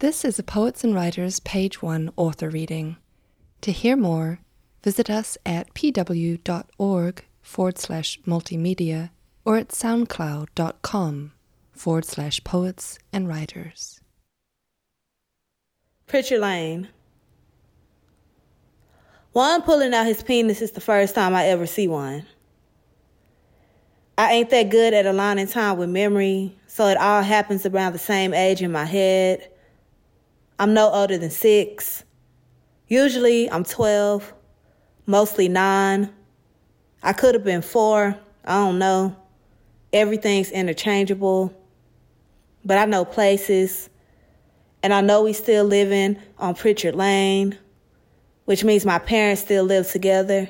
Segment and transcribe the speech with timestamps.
[0.00, 2.96] This is a Poets and Writers Page 1 author reading.
[3.60, 4.40] To hear more,
[4.82, 9.10] visit us at pw.org forward slash multimedia
[9.44, 11.32] or at soundcloud.com
[11.72, 14.00] forward slash poets and writers.
[16.06, 16.88] Pritchard Lane.
[19.34, 22.24] Juan pulling out his penis is the first time I ever see one.
[24.16, 27.98] I ain't that good at aligning time with memory, so it all happens around the
[27.98, 29.46] same age in my head.
[30.60, 32.04] I'm no older than six.
[32.86, 34.34] Usually I'm 12,
[35.06, 36.10] mostly nine.
[37.02, 38.14] I could have been four.
[38.44, 39.16] I don't know.
[39.94, 41.58] Everything's interchangeable.
[42.62, 43.88] But I know places.
[44.82, 47.56] And I know we still living on Pritchard Lane,
[48.44, 50.46] which means my parents still live together,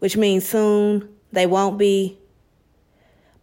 [0.00, 2.18] which means soon they won't be.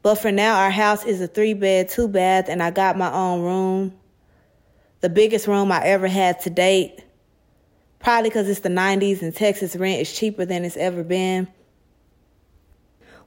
[0.01, 3.13] But for now, our house is a three bed, two bath, and I got my
[3.13, 4.00] own room
[5.01, 7.03] the biggest room I ever had to date.
[7.99, 11.47] Probably because it's the 90s and Texas rent is cheaper than it's ever been.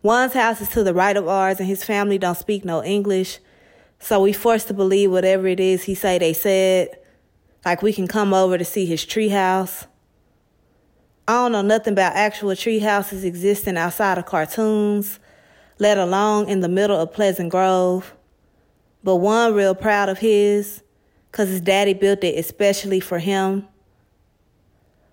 [0.03, 3.39] Juan's house is to the right of ours and his family don't speak no English.
[3.99, 6.99] So we forced to believe whatever it is he say they said.
[7.65, 9.87] Like we can come over to see his tree house.
[11.27, 15.19] I don't know nothing about actual tree houses existing outside of cartoons,
[15.79, 18.15] let alone in the middle of Pleasant Grove.
[19.03, 20.84] But Juan real proud of his
[21.35, 23.67] because his daddy built it especially for him.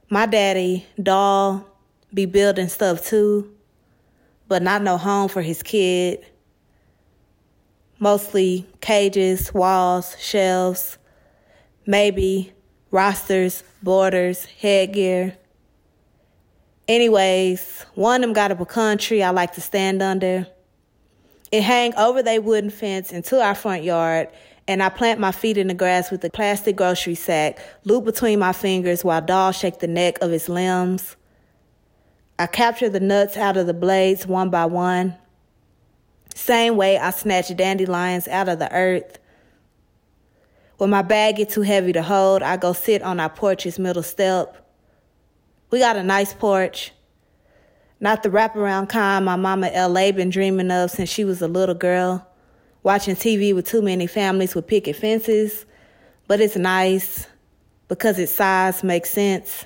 [0.08, 1.66] My daddy, doll,
[2.14, 3.52] be building stuff too,
[4.48, 6.24] but not no home for his kid.
[7.98, 11.00] Mostly cages, walls, shelves,
[11.88, 12.54] maybe
[12.92, 15.36] rosters, borders, headgear.
[16.88, 20.46] Anyways, one of them got up a tree I like to stand under.
[21.52, 24.30] It hang over they wooden fence into our front yard
[24.68, 28.40] and I plant my feet in the grass with a plastic grocery sack looped between
[28.40, 31.16] my fingers while dolls shake the neck of its limbs.
[32.38, 35.16] I capture the nuts out of the blades one by one.
[36.34, 39.20] Same way I snatch dandelions out of the earth.
[40.78, 44.02] When my bag get too heavy to hold, I go sit on our porch's middle
[44.02, 44.58] step.
[45.70, 46.94] We got a nice porch.
[48.00, 50.12] Not the wraparound kind my mama L.A.
[50.12, 52.28] been dreaming of since she was a little girl
[52.84, 55.66] watching TV with too many families with picket fences,
[56.28, 57.28] but it's nice
[57.88, 59.66] because its size makes sense.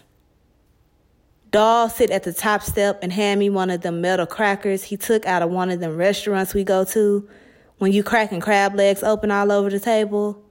[1.52, 4.98] Doll sit at the top step and hand me one of them metal crackers he
[4.98, 7.30] took out of one of them restaurants we go to
[7.78, 10.42] when you cracking crab legs open all over the table.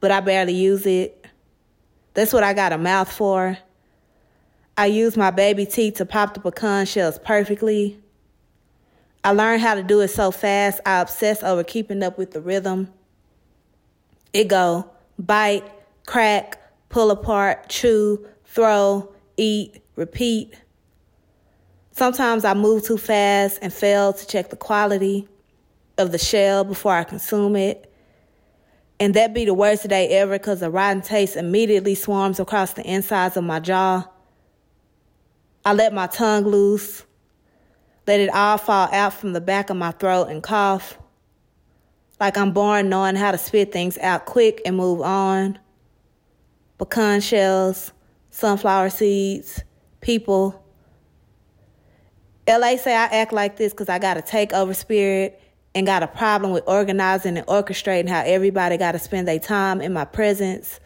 [0.00, 1.26] But I barely use it.
[2.14, 3.56] That's what I got a mouth for.
[4.76, 7.98] I use my baby teeth to pop the pecan shells perfectly.
[9.22, 12.40] I learned how to do it so fast, I obsess over keeping up with the
[12.40, 12.92] rhythm.
[14.32, 15.64] It go bite,
[16.06, 16.58] crack,
[16.88, 20.54] pull apart, chew, throw, eat, repeat.
[21.92, 25.28] Sometimes I move too fast and fail to check the quality
[25.98, 27.92] of the shell before I consume it.
[28.98, 32.86] And that be the worst day ever because the rotten taste immediately swarms across the
[32.86, 34.06] insides of my jaw.
[35.64, 37.04] I let my tongue loose
[38.10, 40.98] let it all fall out from the back of my throat and cough.
[42.18, 45.60] Like I'm born knowing how to spit things out quick and move on.
[46.76, 47.92] Pecan shells,
[48.30, 49.62] sunflower seeds,
[50.00, 50.60] people.
[52.48, 55.40] LA say I act like this because I got a takeover spirit
[55.76, 59.80] and got a problem with organizing and orchestrating how everybody got to spend their time
[59.80, 60.80] in my presence.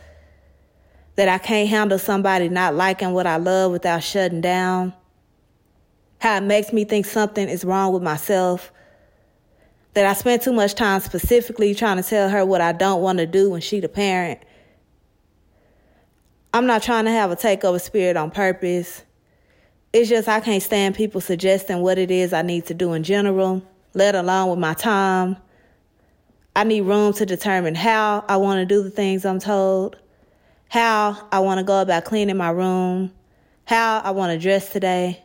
[1.17, 4.93] That I can't handle somebody not liking what I love without shutting down
[6.25, 8.73] how it makes me think something is wrong with myself.
[9.93, 13.19] That I spend too much time specifically trying to tell her what I don't want
[13.19, 14.41] to do when she the parent.
[16.55, 19.03] I'm not trying to have a takeover spirit on purpose.
[19.93, 23.03] It's just I can't stand people suggesting what it is I need to do in
[23.03, 23.63] general,
[23.93, 25.37] let alone with my time.
[26.57, 29.99] I need room to determine how I want to do the things I'm told,
[30.69, 33.13] how I want to go about cleaning my room,
[33.67, 35.24] how I want to dress today.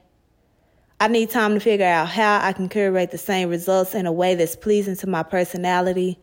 [1.01, 4.11] I need time to figure out how I can curate the same results in a
[4.11, 6.19] way that's pleasing to my personality.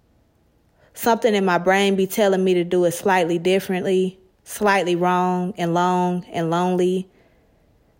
[0.92, 5.72] Something in my brain be telling me to do it slightly differently, slightly wrong and
[5.72, 7.08] long and lonely.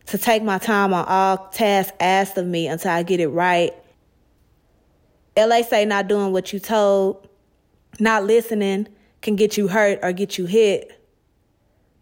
[0.07, 3.73] To take my time on all tasks asked of me until I get it right.
[5.37, 7.27] LA say not doing what you told,
[7.99, 8.89] not listening
[9.23, 10.93] can get you hurt or get you hit.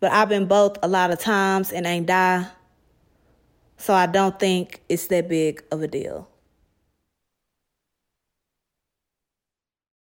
[0.00, 2.49] But I've been both a lot of times and ain't die.
[3.85, 6.27] So I don't think it's that big of a deal.